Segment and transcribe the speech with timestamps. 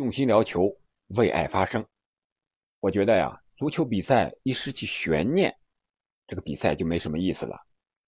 [0.00, 0.74] 用心聊球，
[1.08, 1.84] 为爱发声。
[2.80, 5.54] 我觉得呀，足球比赛一失去悬念，
[6.26, 7.54] 这个比赛就没什么意思了。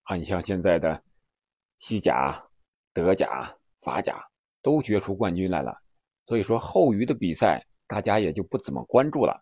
[0.04, 1.02] 啊，你像现在的
[1.76, 2.42] 西甲、
[2.94, 4.26] 德甲、法甲
[4.62, 5.76] 都决出冠军来了，
[6.24, 9.38] 所以说后余的比赛大家也就不怎么关注了。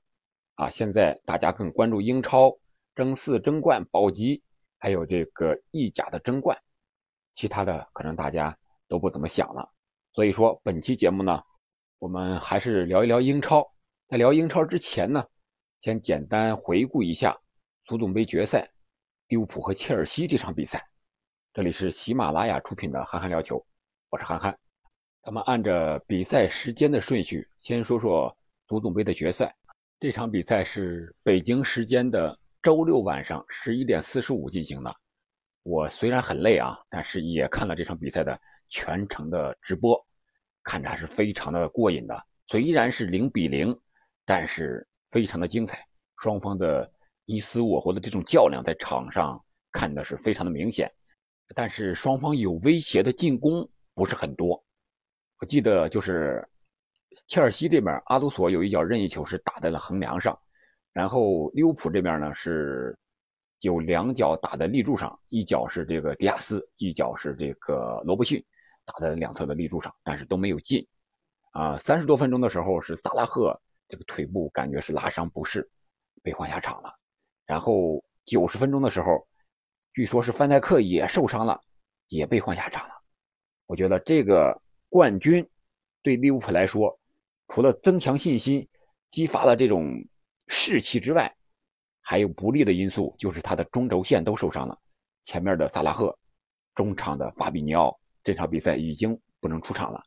[0.57, 2.53] 啊，现在大家更关注英超
[2.97, 4.43] 争四、争冠、保级，
[4.77, 6.61] 还有这个意甲的争冠，
[7.33, 8.59] 其他的可能大家
[8.89, 9.71] 都不怎么想了。
[10.15, 11.41] 所以说本期节目呢。
[12.01, 13.63] 我们还是聊一聊英超。
[14.09, 15.23] 在聊英超之前呢，
[15.83, 17.39] 先简单回顾一下
[17.85, 18.67] 足总杯决赛，
[19.29, 20.83] 利物浦和切尔西这场比赛。
[21.53, 23.59] 这里是喜马拉雅出品的《憨憨聊球》，
[24.09, 24.59] 我是憨憨。
[25.23, 28.35] 咱们按着比赛时间的顺序，先说说
[28.67, 29.55] 足总杯的决赛。
[30.01, 34.91] 这场比赛是北京时间的周六晚上十一点四十五进行的。
[35.65, 40.03] 我虽然很累啊，但是也看了这场比赛的全程的直播。
[40.63, 43.77] 看着还是非常的过瘾的，虽然是零比零，
[44.25, 45.87] 但是非常的精彩。
[46.19, 46.93] 双方的
[47.25, 50.91] 你死我活的这种较量在场上看的是非常的明显，
[51.55, 54.63] 但是双方有威胁的进攻不是很多。
[55.39, 56.47] 我记得就是
[57.27, 60.39] 切尔西这边阿杜索有一脚任意球是打在了横梁上，
[60.93, 62.95] 然后利物浦这边呢是
[63.61, 68.45] 有两脚打在立柱上，一脚是这个迪亚斯，一脚是这个罗伯逊。
[68.91, 70.87] 打在两侧的立柱上，但是都没有进。
[71.53, 75.69] 啊，三十多分钟的时候是萨拉赫这个腿部感觉是拉伤不适，
[76.23, 76.95] 被换下场了。
[77.47, 79.27] 然后九十分钟的时候，
[79.93, 81.61] 据说是范戴克也受伤了，
[82.09, 82.95] 也被换下场了。
[83.67, 85.49] 我觉得这个冠军
[86.03, 86.99] 对利物浦来说，
[87.49, 88.69] 除了增强信心、
[89.11, 89.93] 激发了这种
[90.47, 91.33] 士气之外，
[92.01, 94.79] 还有不利的因素，就是他的中轴线都受伤了。
[95.25, 96.17] 前面的萨拉赫，
[96.75, 98.00] 中场的法比尼奥。
[98.23, 100.03] 这场比赛已经不能出场了，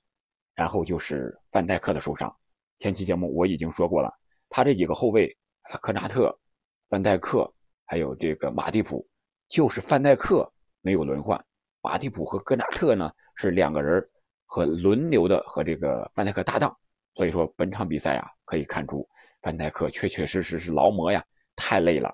[0.53, 2.33] 然后就是范戴克的受伤。
[2.78, 4.14] 前期节目我已经说过了，
[4.50, 5.36] 他这几个后卫，
[5.81, 6.38] 科纳特、
[6.89, 7.52] 范戴克，
[7.86, 9.08] 还有这个马蒂普，
[9.47, 10.47] 就是范戴克
[10.81, 11.44] 没有轮换，
[11.81, 14.07] 马蒂普和科纳特呢是两个人
[14.46, 16.75] 和轮流的和这个范戴克搭档。
[17.16, 19.07] 所以说本场比赛啊，可以看出
[19.41, 21.23] 范戴克确确实实是劳模呀，
[21.56, 22.13] 太累了。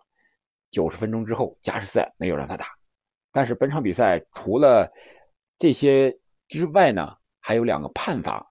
[0.69, 2.67] 九十分钟之后加时赛没有让他打，
[3.31, 4.89] 但是本场比赛除了。
[5.59, 8.49] 这些之外呢，还有两个判罚，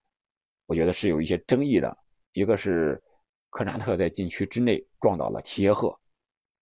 [0.66, 1.96] 我觉得是有一些争议的。
[2.32, 3.02] 一个是
[3.48, 5.98] 科纳特在禁区之内撞倒了齐耶赫，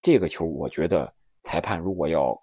[0.00, 1.12] 这个球我觉得
[1.42, 2.40] 裁判如果要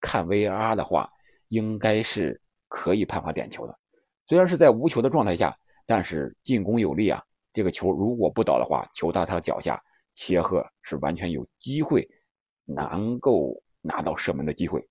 [0.00, 1.08] 看 VR 的话，
[1.46, 3.78] 应该是可以判罚点球的。
[4.26, 7.22] 虽然是在无球的状态下，但是进攻有力啊。
[7.52, 9.80] 这个球如果不倒的话，球到他脚下，
[10.16, 12.04] 齐耶赫是完全有机会
[12.64, 14.84] 能够拿到射门的机会。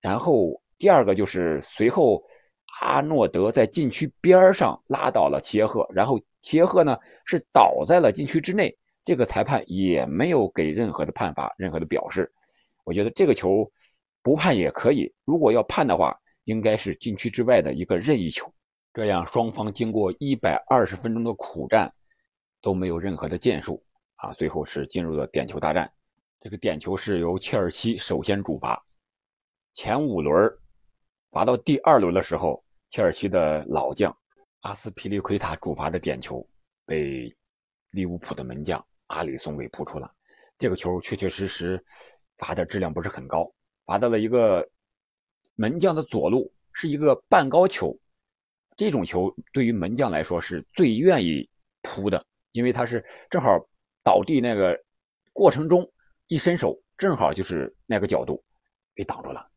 [0.00, 0.58] 然后。
[0.80, 2.24] 第二个就是随后，
[2.80, 6.96] 阿诺德在禁区边上拉倒了齐耶赫，然后齐耶赫呢
[7.26, 8.74] 是倒在了禁区之内，
[9.04, 12.32] 这个裁判也没有给任何的判罚，任何的表示。
[12.82, 13.70] 我觉得这个球
[14.22, 18.50] 不判也可以，如果要判的话，应该是禁区之外的一个任意球。
[18.94, 21.92] 这样双方经过一百二十分钟的苦战，
[22.62, 23.84] 都没有任何的建树
[24.16, 25.92] 啊，最后是进入了点球大战。
[26.40, 28.82] 这个点球是由切尔西首先主罚，
[29.74, 30.50] 前五轮。
[31.30, 34.16] 罚到第二轮的时候，切尔西的老将
[34.60, 36.44] 阿斯皮利奎塔主罚的点球
[36.84, 37.34] 被
[37.90, 40.12] 利物浦的门将阿里松给扑出了。
[40.58, 41.82] 这个球确确实实
[42.36, 43.50] 罚的质量不是很高，
[43.86, 44.68] 罚到了一个
[45.54, 47.96] 门将的左路，是一个半高球。
[48.76, 51.48] 这种球对于门将来说是最愿意
[51.82, 53.50] 扑的，因为他是正好
[54.02, 54.78] 倒地那个
[55.32, 55.88] 过程中
[56.26, 58.42] 一伸手，正好就是那个角度
[58.94, 59.49] 给挡住了。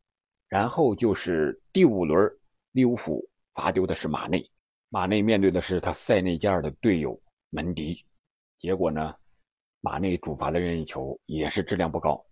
[0.54, 2.30] 然后就是第五轮，
[2.70, 4.48] 利物浦罚丢的是马内，
[4.88, 7.20] 马内面对的是他塞内加尔的队友
[7.50, 8.06] 门迪，
[8.56, 9.12] 结果呢，
[9.80, 12.24] 马内主罚的任意球也是质量不高，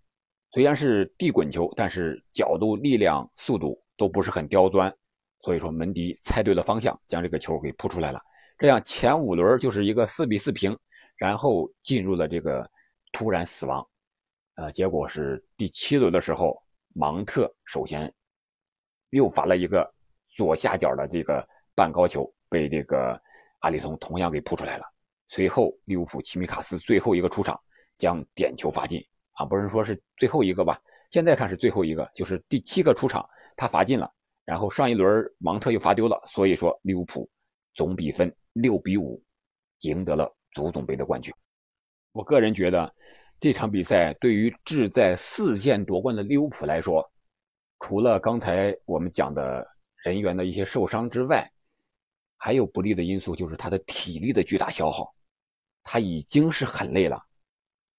[0.53, 4.89] 虽然是地滚球，但是角度、力量、速度都不是很刁钻，
[5.41, 8.21] 所以说门迪猜对了方向，将这个球给扑出来了。
[8.57, 10.73] 这样前五轮就是一个四比四平，
[11.17, 12.65] 然后进入了这个
[13.11, 13.85] 突然死亡，
[14.55, 16.62] 呃，结果是第七轮的时候。
[16.93, 18.13] 芒特首先
[19.09, 19.91] 又罚了一个
[20.29, 23.19] 左下角的这个半高球，被这个
[23.59, 24.85] 阿里松同样给扑出来了。
[25.25, 27.59] 随后利物浦齐米卡斯最后一个出场，
[27.97, 29.03] 将点球罚进
[29.33, 30.79] 啊，不是说是最后一个吧？
[31.09, 34.11] 现在看是最后一个，就是第七个出场，他罚进了。
[34.45, 37.29] 然后上一轮芒特又罚丢了，所以说利物浦
[37.73, 39.23] 总比分六比五
[39.79, 41.33] 赢得了足总杯的冠军。
[42.11, 42.93] 我个人觉得。
[43.43, 47.11] 这场比赛对于志在四线夺冠的利物浦来说，
[47.81, 49.67] 除了刚才我们讲的
[50.01, 51.51] 人员的一些受伤之外，
[52.37, 55.13] 还有不利的因素就是他的体力的巨大消耗，
[55.83, 57.21] 他已经是很累了，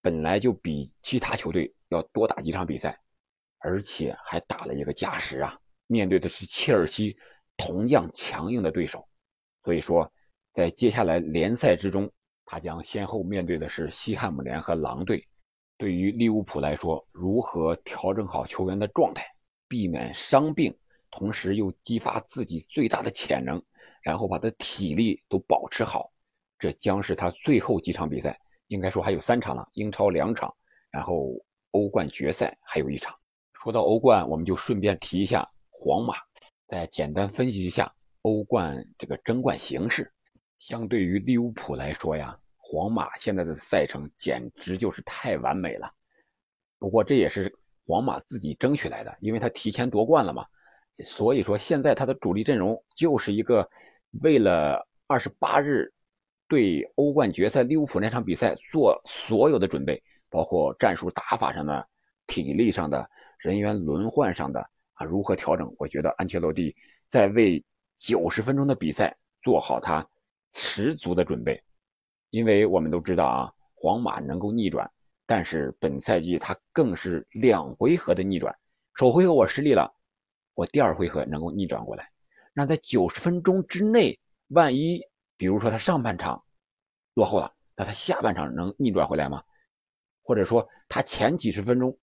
[0.00, 2.98] 本来就比其他球队要多打几场比赛，
[3.58, 7.14] 而且还打了一个加时啊，面对的是切尔西
[7.58, 9.06] 同样强硬的对手，
[9.62, 10.10] 所以说
[10.54, 12.10] 在接下来联赛之中，
[12.46, 15.22] 他将先后面对的是西汉姆联和狼队。
[15.76, 19.24] 对于利物浦来说，如何调整好球员的状态，
[19.66, 20.72] 避免伤病，
[21.10, 23.60] 同时又激发自己最大的潜能，
[24.02, 26.12] 然后把他体力都保持好，
[26.58, 28.38] 这将是他最后几场比赛。
[28.68, 30.52] 应该说还有三场了，英超两场，
[30.90, 31.34] 然后
[31.72, 33.14] 欧冠决赛还有一场。
[33.52, 36.14] 说到欧冠，我们就顺便提一下皇马，
[36.68, 37.92] 再简单分析一下
[38.22, 40.10] 欧冠这个争冠形势。
[40.58, 42.38] 相对于利物浦来说呀。
[42.66, 45.92] 皇马现在的赛程简直就是太完美了，
[46.78, 47.54] 不过这也是
[47.86, 50.46] 皇马自己争取来的，因为他提前夺冠了嘛。
[51.02, 53.68] 所以说现在他的主力阵容就是一个
[54.22, 55.92] 为了二十八日
[56.48, 61.86] 对欧冠决赛利物浦那场比赛做所有的准备，包括战术打法上的、
[62.26, 63.08] 体力上的、
[63.38, 64.60] 人员轮换上的
[64.94, 65.70] 啊，如何调整？
[65.78, 66.74] 我觉得安切洛蒂
[67.10, 67.62] 在为
[67.98, 70.06] 九十分钟的比赛做好他
[70.54, 71.62] 十足的准备。
[72.34, 74.90] 因为我们都知道啊，皇马能够逆转，
[75.24, 78.52] 但是本赛季他更是两回合的逆转。
[78.96, 79.88] 首回合我失利了，
[80.54, 82.10] 我第二回合能够逆转过来。
[82.52, 85.00] 那在九十分钟之内，万一
[85.36, 86.44] 比如说他上半场
[87.14, 89.40] 落后了，那他下半场能逆转回来吗？
[90.24, 91.96] 或者说他前几十分钟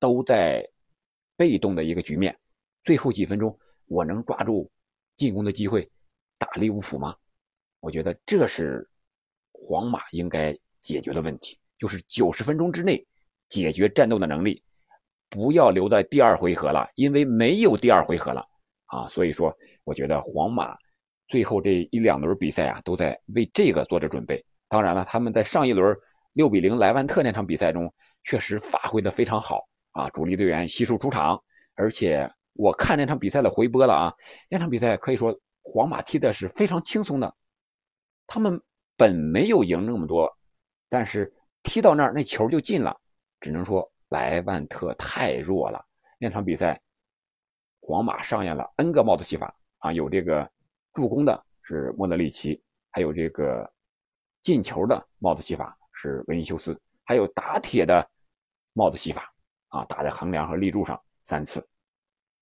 [0.00, 0.68] 都在
[1.36, 2.36] 被动的一个局面，
[2.82, 3.56] 最后几分钟
[3.86, 4.68] 我能抓住
[5.14, 5.88] 进攻的机会
[6.36, 7.14] 打利物浦吗？
[7.78, 8.89] 我觉得这是。
[9.66, 13.06] 皇马应该解决的问题就是九十分钟之内
[13.48, 14.62] 解决战斗的能力，
[15.28, 18.44] 不要留在第二回合了，因为没有第二回合了
[18.86, 19.08] 啊！
[19.08, 20.76] 所以说，我觉得皇马
[21.28, 24.44] 最后这一两轮比赛啊，都在为这个做着准备。
[24.68, 25.96] 当然了，他们在上一轮
[26.32, 27.92] 六比零莱万特那场比赛中
[28.24, 31.40] 确实发挥的非常好啊，主力队员悉数出场，
[31.74, 34.14] 而且我看那场比赛的回播了啊，
[34.48, 37.34] 那场比赛可以说皇马踢的是非常轻松的，
[38.26, 38.60] 他们。
[39.00, 40.30] 本没有赢那么多，
[40.90, 41.32] 但是
[41.62, 42.94] 踢到那儿那球就进了，
[43.40, 45.82] 只能说莱万特太弱了。
[46.18, 46.78] 那场比赛，
[47.80, 50.46] 皇马上演了 N 个帽子戏法啊，有这个
[50.92, 53.72] 助攻的是莫德里奇，还有这个
[54.42, 58.06] 进球的帽子戏法是维尼修斯，还有打铁的
[58.74, 59.32] 帽子戏法
[59.68, 61.66] 啊，打在横梁和立柱上三次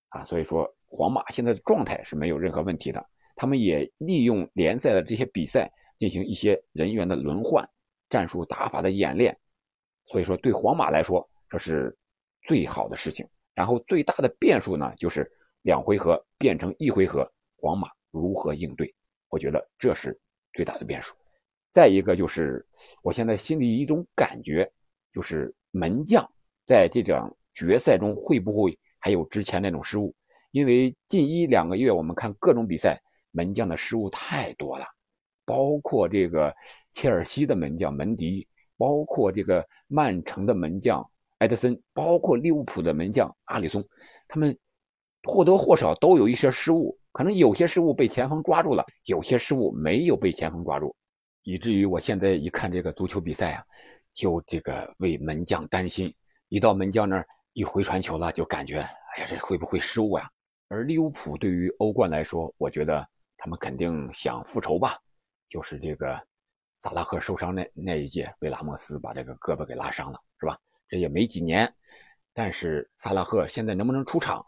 [0.09, 3.01] 啊，所以说皇马现在的状态是没有任何问题的，
[3.37, 5.71] 他们也利用联赛的这些比赛。
[5.99, 7.69] 进行一些人员的轮换、
[8.09, 9.37] 战术打法的演练，
[10.05, 11.95] 所以说对皇马来说这是
[12.43, 13.27] 最好的事情。
[13.53, 15.29] 然后最大的变数呢，就是
[15.63, 18.95] 两回合变成一回合，皇马如何应对？
[19.27, 20.17] 我觉得这是
[20.53, 21.13] 最大的变数。
[21.73, 22.65] 再一个就是，
[23.03, 24.71] 我现在心里一种感觉，
[25.13, 26.27] 就是门将
[26.65, 30.15] 在这场决赛中会不会还有之前那种失误？
[30.51, 32.99] 因为近一两个月我们看各种比赛，
[33.31, 34.85] 门将的失误太多了。
[35.49, 36.55] 包括这个
[36.91, 38.47] 切尔西的门将门迪，
[38.77, 41.03] 包括这个曼城的门将
[41.39, 43.83] 埃德森，包括利物浦的门将阿里松，
[44.27, 44.55] 他们
[45.23, 50.95] 或多或少都有一些失误，可能有些失误被前锋抓住了，有些失误没有被前锋抓住，
[51.41, 53.63] 以至于我现在一看这个足球比赛啊，
[54.13, 56.13] 就这个为门将担心，
[56.49, 60.27] 一到门将那儿一回传球了，就感觉哎呀，这会不会失误呀？
[60.67, 63.03] 而利物浦对于欧冠来说，我觉得
[63.35, 64.95] 他们肯定想复仇吧。
[65.49, 66.15] 就是这个
[66.81, 70.57] 萨拉赫受伤那那一届，贝拉莫斯把这个胳膊给拉伤了，是吧？
[70.87, 71.73] 这也没几年，
[72.33, 74.45] 但是萨拉赫现在能不能出场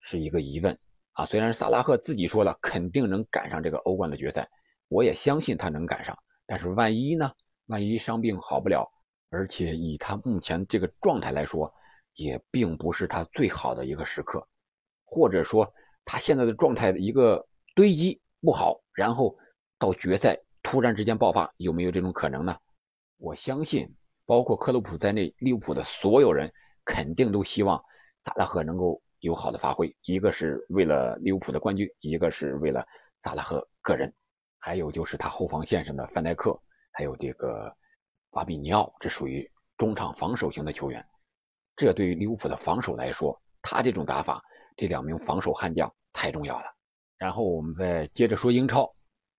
[0.00, 0.76] 是一个疑问
[1.12, 1.26] 啊。
[1.26, 4.48] 虽然萨拉赫自己说了肯定能赶上这个欧冠的决赛，
[4.88, 6.18] 我也相信他能赶上。
[6.46, 7.30] 但是万一呢？
[7.66, 8.90] 万一伤病好不了，
[9.28, 11.72] 而且以他目前这个状态来说，
[12.14, 14.48] 也并不是他最好的一个时刻，
[15.04, 15.70] 或者说
[16.06, 19.38] 他现在的状态的一个堆积不好，然后。
[19.78, 22.56] 到决赛突然之间爆发，有没有这种可能呢？
[23.16, 23.88] 我相信，
[24.26, 26.52] 包括克洛普在内，利物浦的所有人
[26.84, 27.82] 肯定都希望
[28.24, 29.94] 萨拉赫能够有好的发挥。
[30.02, 32.86] 一个是为了利物浦的冠军，一个是为了
[33.22, 34.12] 萨拉赫个人，
[34.58, 36.60] 还有就是他后防线上的范戴克，
[36.92, 37.72] 还有这个
[38.32, 41.04] 法比尼奥，这属于中场防守型的球员。
[41.76, 44.42] 这对于利物浦的防守来说，他这种打法，
[44.76, 46.66] 这两名防守悍将太重要了。
[47.16, 48.92] 然后我们再接着说英超。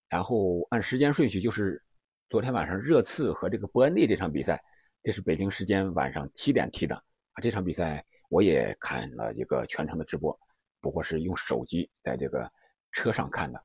[0.10, 1.82] 然后按时间顺序，就是
[2.30, 4.62] 昨天晚上热刺和这个伯恩利这场比赛，
[5.04, 7.42] 这是北京时间晚上七点踢的啊。
[7.42, 10.38] 这场比赛我也看了一个全程的直播，
[10.82, 12.52] 不过是用手机在这个
[12.92, 13.64] 车上看的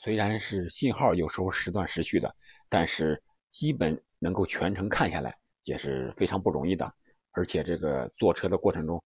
[0.00, 2.34] 虽然是信号有时候时断时续的，
[2.68, 6.90] 但是基本能够全程看下来也是非常不容易的。
[7.32, 9.02] 而且这个坐车的过程中，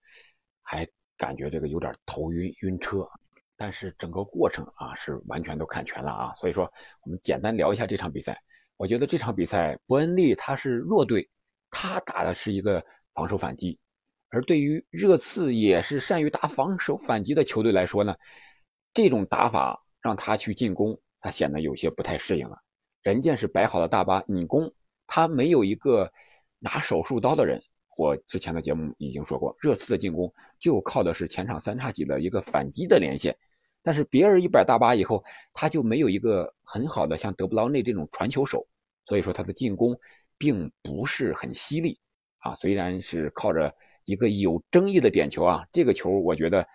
[0.62, 3.08] 还感觉这个有点头晕晕车，
[3.56, 6.34] 但是整个过程啊是完全都看全了啊。
[6.36, 6.70] 所以说，
[7.02, 8.40] 我们简单聊一下这场比赛。
[8.76, 11.28] 我觉得这场比赛伯恩利他是弱队，
[11.70, 12.84] 他打的是一个
[13.14, 13.78] 防守反击，
[14.28, 18.14] 而对于热刺也是善于打防守反击的球队来说呢，
[18.92, 22.58] 这种打法让他去进攻，他显得有些不太适应了。
[23.02, 24.70] 人家是摆好了大巴你攻，
[25.06, 26.12] 他没有一个
[26.58, 27.62] 拿手术刀的人。
[27.96, 33.34] 我之前的节目已经说过，热刺的进攻就靠的是前场三叉戟的一个反击的连线，
[33.86, 35.22] 但是别人一摆大巴以后，
[35.54, 38.66] 他就没有一个很好的像德布劳内这种传球手，
[39.04, 39.96] 所以说他的进攻
[40.36, 41.96] 并不是很犀利
[42.38, 42.52] 啊。
[42.56, 43.72] 虽然是靠着
[44.04, 46.66] 一个有争议的点球啊，这个球我觉得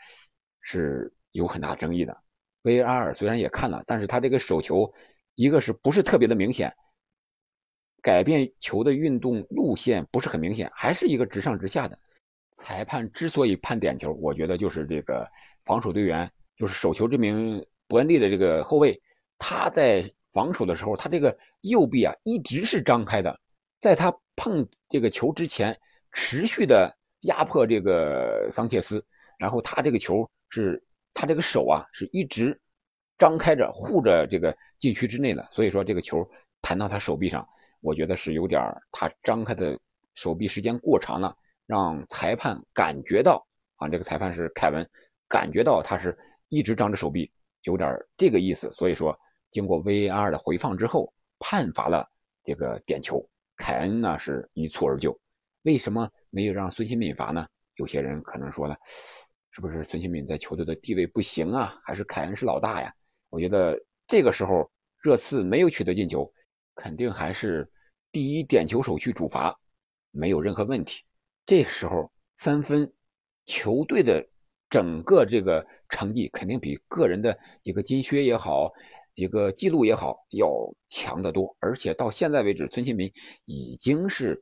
[0.61, 2.17] 是有很大争议的。
[2.63, 4.89] VAR 虽然也看了，但是他这个手球
[5.35, 6.73] 一个是不是特别的明显。
[8.01, 11.99] 改变球的运动路线不是很明显，还是一个直上直下的。
[12.55, 15.29] 裁判之所以判点球，我觉得就是这个
[15.65, 19.01] 防守队员，就是手球这名伯恩利的这个后卫，
[19.39, 23.35] 他在防守的时候，他这个右臂啊一直是张开的，
[23.79, 25.75] 在他碰这个球之前，
[26.11, 29.03] 持续的压迫这个桑切斯，
[29.39, 30.79] 然后他这个球是，
[31.15, 32.55] 他这个手啊是一直
[33.17, 36.23] 张开着护着这个禁区之内的，所以说这个球
[36.61, 37.43] 弹到他手臂上。
[37.81, 39.75] 我觉得是有点他张开的
[40.13, 43.43] 手臂时间过长了，让裁判感觉到
[43.77, 44.87] 啊，这个裁判是凯文，
[45.27, 46.15] 感觉到他是
[46.51, 47.31] 一直张着手臂，
[47.63, 48.71] 有点这个意思。
[48.73, 49.17] 所以说，
[49.49, 52.07] 经过 VAR 的回放之后，判罚了
[52.43, 55.19] 这个点球，凯恩呢是一蹴而就。
[55.63, 57.47] 为什么没有让孙兴敏罚呢？
[57.77, 58.77] 有些人可能说了，
[59.49, 61.79] 是不是孙兴敏在球队的地位不行啊？
[61.83, 62.93] 还是凯恩是老大呀？
[63.29, 64.69] 我觉得这个时候
[65.01, 66.31] 热刺没有取得进球。
[66.73, 67.69] 肯定还是
[68.11, 69.59] 第一点球手去主罚，
[70.09, 71.03] 没有任何问题。
[71.45, 72.91] 这时候三分，
[73.45, 74.25] 球队的
[74.69, 78.71] 整个这个成绩肯定比个人的一个金靴也好，
[79.13, 80.49] 一个记录也好要
[80.89, 81.55] 强得多。
[81.59, 83.11] 而且到现在为止，孙兴民
[83.45, 84.41] 已经是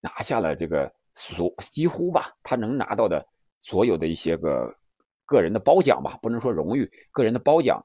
[0.00, 3.24] 拿下了这个所几乎吧，他能拿到的
[3.62, 4.74] 所有的一些个
[5.24, 7.82] 个人的褒奖吧，不能说荣誉，个人的褒奖、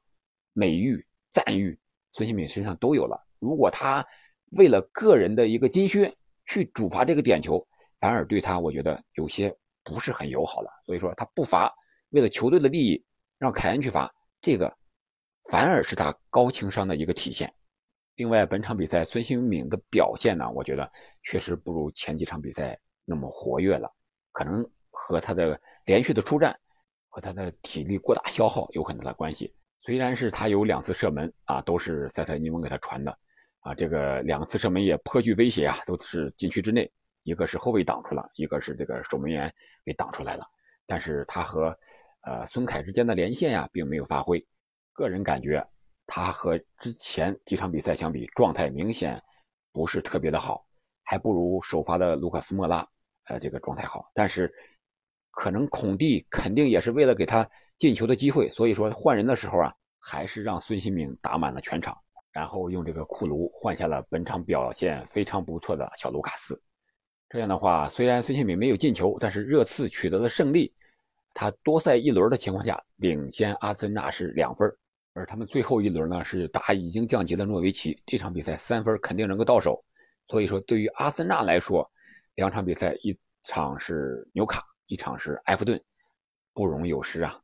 [0.53, 1.79] 美誉、赞誉，
[2.13, 3.23] 孙兴民身上都有了。
[3.39, 4.05] 如果他
[4.51, 6.11] 为了个人的一个金靴
[6.47, 7.65] 去主罚这个点球，
[7.99, 10.71] 反而对他我觉得有些不是很友好了。
[10.85, 11.71] 所以说他不罚，
[12.09, 13.03] 为了球队的利益
[13.37, 14.75] 让凯恩去罚，这个
[15.49, 17.53] 反而是他高情商的一个体现。
[18.15, 20.91] 另外，本场比赛孙兴敏的表现呢，我觉得
[21.23, 23.87] 确实不如前几场比赛那么活跃了，
[24.31, 26.57] 可能和他的连续的出战
[27.09, 29.53] 和他的体力过大消耗有很大的关系。
[29.81, 33.17] 虽然是他有两次射门啊，都是塞特尼翁给他传的。
[33.59, 36.89] 啊，这个两次射门也颇具威胁啊，都是禁区之内，
[37.23, 39.53] 一个是后卫挡出了，一个是这个守门员
[39.85, 40.45] 给挡出来了。
[40.85, 41.77] 但是他和
[42.27, 44.45] 呃孙凯之间的连线呀，并没有发挥。
[44.91, 45.65] 个人感觉，
[46.05, 49.21] 他和之前几场比赛相比，状态明显
[49.71, 50.65] 不是特别的好，
[51.03, 52.85] 还不如首发的卢卡斯莫拉，
[53.27, 54.11] 呃，这个状态好。
[54.13, 54.53] 但是
[55.31, 61.97] 可能孔蒂肯定也是为了给他进球的机会，所以说换人的时候啊，还是让孙兴敏打满了全场。
[62.33, 66.61] 然后用这个库卢换下了本场表现非常不错的小卢卡斯，
[67.29, 70.71] 这样的话，虽然孙兴敏没有进球，但是热刺取得了胜利，
[71.39, 74.67] 他多赛一轮的情况下领先阿森纳是两分，
[75.13, 79.85] 而他们最后一轮呢是打已经降级的诺维奇，这场比赛三分肯定能够到手，
[80.29, 81.87] 所以说对于阿森纳来说，
[82.33, 85.79] 两场比赛一场是纽卡，一场是埃弗顿，
[86.55, 87.39] 不容有失啊，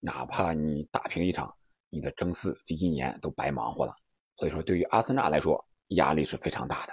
[0.00, 1.54] 哪怕你打平一场，
[1.90, 3.94] 你的争四这一年都白忙活了。
[4.36, 6.92] 所以说，对于阿森纳来说，压力是非常大的。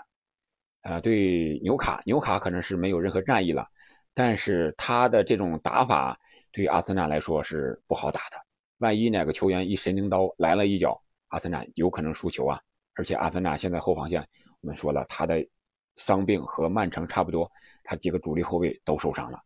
[0.83, 3.67] 呃，对纽卡，纽卡可能是没有任何战意了，
[4.13, 6.19] 但是他的这种打法
[6.55, 8.37] 对于阿森纳来说是不好打的。
[8.77, 10.97] 万一哪个球员一神经刀来了一脚，
[11.27, 12.57] 阿森纳有可能输球啊！
[12.93, 14.25] 而且阿森纳现在后防线，
[14.61, 15.45] 我们说了，他的
[15.97, 17.51] 伤病和曼城差不多，
[17.83, 19.37] 他几个主力后卫都受伤了。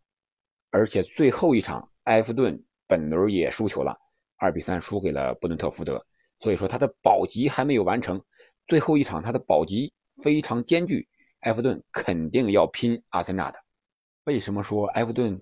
[0.69, 3.97] 而且最后一场，埃弗顿本轮也输球了，
[4.37, 6.05] 二比三输给了布伦特福德。
[6.41, 8.23] 所以说他的保级还没有完成，
[8.67, 13.57] 最后一场他的保级非常艰巨，埃弗顿肯定要拼阿森纳的。
[14.25, 15.41] 为什么说埃弗顿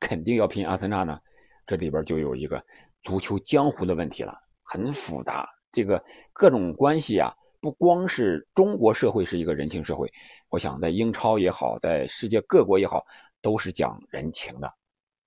[0.00, 1.18] 肯定要拼阿森纳呢？
[1.66, 2.64] 这里边就有一个
[3.02, 5.48] 足球江湖的问题了，很复杂。
[5.70, 6.02] 这个
[6.32, 10.10] 各种关系啊，不光是中国社会是一个人情社会，
[10.48, 13.04] 我想在英超也好，在世界各国也好，
[13.42, 14.72] 都是讲人情的。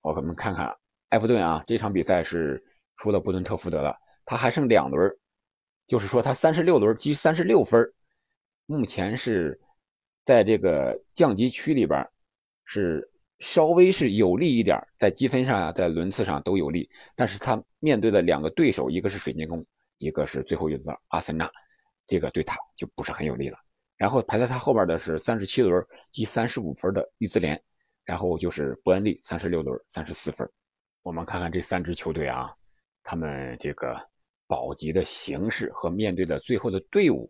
[0.00, 0.74] 我们看看
[1.10, 2.60] 埃弗顿啊，这场比赛是
[2.96, 3.96] 输了布伦特福德了。
[4.24, 5.16] 他还剩两轮，
[5.86, 7.92] 就是说他三十六轮积三十六分，
[8.66, 9.60] 目前是
[10.24, 12.04] 在这个降级区里边
[12.64, 13.08] 是
[13.42, 16.88] 稍微是有利一点，在积分上啊，在轮次上都有利。
[17.16, 19.66] 但是他面对的两个对手，一个是水晶宫，
[19.98, 21.50] 一个是最后一轮阿森纳，
[22.06, 23.58] 这个对他就不是很有利了。
[23.96, 27.60] 然后排在他后边的是三十七轮积三十五分的利兹联，
[28.04, 30.48] 然后就是伯恩利三十六轮三十四分。
[31.02, 32.48] 我们看看这三支球队啊，
[33.02, 33.96] 他们这个
[34.46, 37.28] 保级的形势和面对的最后的队伍。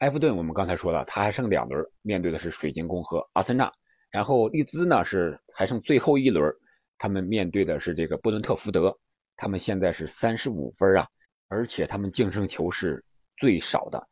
[0.00, 3.72] 埃弗顿我们刚才说了，他还剩两轮，面对的是水晶宫和阿森纳。
[4.10, 6.52] 然后利兹呢是还剩最后一轮，
[6.96, 8.96] 他们面对的是这个布伦特福德。
[9.36, 11.06] 他们现在是三十五分啊，
[11.46, 13.04] 而且他们净胜球是
[13.36, 14.08] 最少的。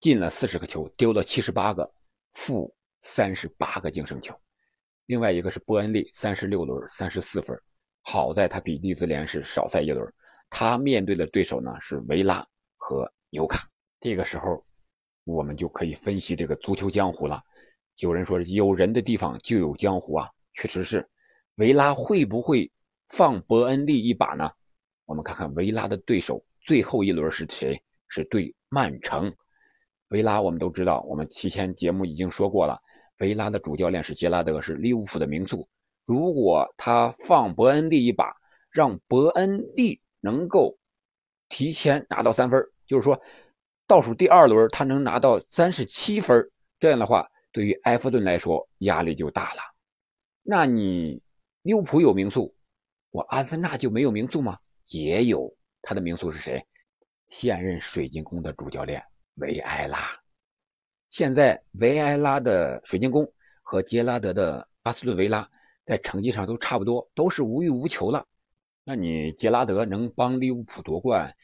[0.00, 1.88] 进了四十个球，丢了七十八个，
[2.34, 4.34] 负三十八个净胜球。
[5.06, 7.56] 另外一个是伯恩利，三十六轮三十四分，
[8.02, 10.12] 好在他比利兹联是少赛一轮。
[10.50, 13.68] 他面对的对手呢是维拉和纽卡。
[14.00, 14.64] 这个时候，
[15.24, 17.42] 我们就可以分析这个足球江湖了。
[17.98, 21.08] 有人说有人的地方就有江湖啊，确实是。
[21.56, 22.70] 维拉会不会
[23.08, 24.50] 放伯恩利一把呢？
[25.06, 27.80] 我们看看维拉的对手最后一轮是谁？
[28.08, 29.34] 是对曼城。
[30.08, 32.78] 维拉，我们都知道，我们提前节目已经说过了。
[33.18, 35.66] 维拉的主教练是杰拉德，是利物浦的名宿。
[36.04, 38.36] 如果他放伯恩利一把，
[38.70, 40.76] 让伯恩利能够
[41.48, 43.18] 提前拿到三分，就是说
[43.86, 46.48] 倒数第二轮他能拿到三十七分，
[46.78, 47.26] 这样的话，
[47.56, 49.62] 对于埃弗顿来说压力就大了。
[50.42, 51.22] 那你
[51.62, 52.54] 利物浦有名宿，
[53.10, 54.58] 我阿森纳就没有名宿吗？
[54.88, 56.62] 也有，他的名宿是谁？
[57.30, 59.02] 现任水晶宫的主教练。
[59.36, 60.06] 维埃拉，
[61.08, 63.26] 现在维埃拉的水晶宫
[63.62, 65.48] 和杰拉德的巴斯顿维拉
[65.86, 68.26] 在成绩上都差不多，都是无欲无求了。
[68.84, 71.34] 那你杰拉德能帮利物浦夺冠，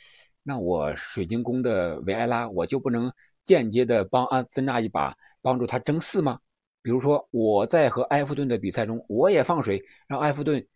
[0.43, 3.11] 那我水晶宫的维埃拉我就不能
[3.45, 6.41] 间接的帮阿森纳一把，帮助他争四吗？
[6.81, 10.67] 比如说我在和埃弗顿的比赛中，我也放水，让埃弗顿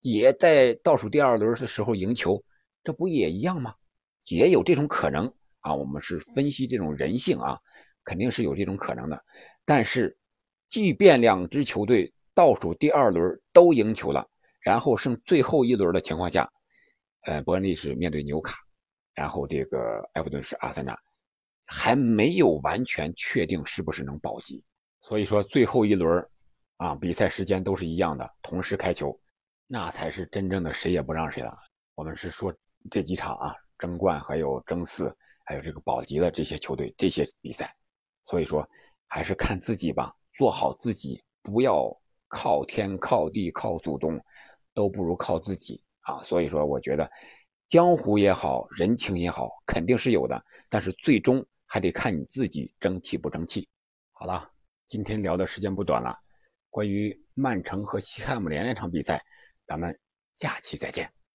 [0.00, 2.42] 也在倒数第二轮的时候赢球，
[2.84, 3.74] 这不也一样吗？
[4.26, 5.32] 也有这种可能。
[5.60, 7.58] 啊，我们是分析这种人性啊，
[8.04, 9.24] 肯定是有这种可能的。
[9.64, 10.16] 但是，
[10.68, 14.24] 即便两支球队倒数第二轮都赢球了，
[14.60, 16.48] 然后剩最后一轮的情况下，
[17.26, 18.56] 呃，伯恩利是面对纽卡，
[19.14, 20.96] 然后这个埃弗顿是阿森纳，
[21.68, 24.64] 还没有完全确定是不是能保级。
[25.00, 26.26] 所以说，最后一轮
[26.78, 29.16] 啊，比赛时间都是一样的，同时开球，
[29.68, 31.56] 那才是真正的谁也不让谁了。
[31.94, 32.52] 我们是说
[32.90, 35.14] 这几场啊，争冠还有争四。
[35.50, 37.74] 还有这个保级的这些球队，这些比赛，
[38.26, 38.68] 所以说
[39.06, 41.90] 还是看自己吧，做好自己，不要
[42.28, 44.22] 靠天靠地靠祖宗，
[44.74, 46.22] 都不如靠自己啊！
[46.22, 47.10] 所以说，我觉得
[47.66, 53.68] 江湖也好，人情也好，肯定是有的，但是最终还得看你自己争气不争气。
[54.12, 54.50] 好了，
[54.88, 56.18] 今天聊的时间不短了，
[56.70, 59.22] 关于曼城和西汉姆联那场比赛，
[59.66, 59.96] 咱们
[60.36, 61.12] 下期再见。